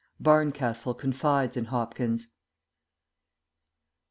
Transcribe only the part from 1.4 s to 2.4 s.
IN HOPKINS.